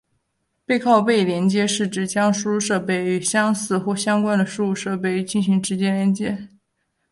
[0.65, 6.47] 背靠背连接是指将输出设备与相似或相关的输入设备进行直接连接。